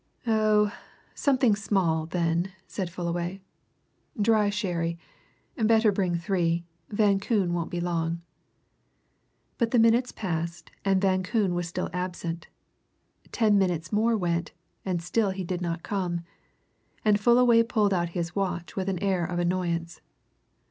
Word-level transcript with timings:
"Oh 0.25 0.73
something 1.13 1.55
small, 1.55 2.07
then," 2.07 2.53
said 2.65 2.89
Fullaway. 2.89 3.39
"Dry 4.19 4.49
sherry. 4.49 4.97
Better 5.55 5.91
bring 5.91 6.15
three 6.15 6.65
Van 6.89 7.19
Koon 7.19 7.53
won't 7.53 7.69
be 7.69 7.79
long." 7.79 8.23
But 9.59 9.69
the 9.69 9.77
minutes 9.77 10.11
passed 10.11 10.71
and 10.83 10.99
Van 10.99 11.21
Koon 11.21 11.53
was 11.53 11.67
still 11.67 11.91
absent. 11.93 12.47
Ten 13.31 13.59
minutes 13.59 13.91
more 13.93 14.17
went, 14.17 14.53
and 14.83 15.03
still 15.03 15.29
he 15.29 15.43
did 15.43 15.61
not 15.61 15.83
come. 15.83 16.21
And 17.05 17.19
Fullaway 17.19 17.61
pulled 17.61 17.93
out 17.93 18.09
his 18.17 18.35
watch 18.35 18.75
with 18.75 18.89
an 18.89 18.97
air 19.03 19.23
of 19.23 19.37
annoyance. 19.37 20.01